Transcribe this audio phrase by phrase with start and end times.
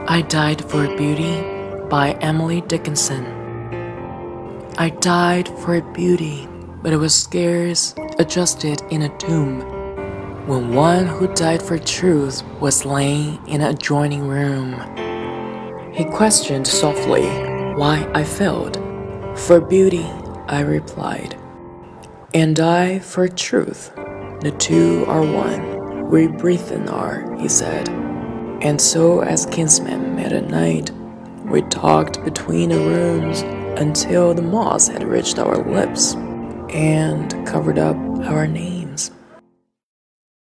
[0.00, 1.40] I Died for Beauty
[1.88, 3.24] by Emily Dickinson.
[4.78, 6.46] I died for beauty,
[6.82, 9.60] but it was scarce adjusted in a tomb.
[10.46, 14.74] When one who died for truth was laying in an adjoining room,
[15.92, 17.26] he questioned softly
[17.74, 18.76] why I failed.
[19.38, 20.06] For beauty,
[20.46, 21.36] I replied,
[22.32, 23.92] and I for truth.
[23.96, 26.10] The two are one.
[26.10, 28.05] We breathe are, he said.
[28.60, 30.90] And so, as kinsmen met at night,
[31.44, 33.42] we talked between the rooms
[33.78, 36.14] until the moss had reached our lips
[36.70, 38.85] and covered up our names.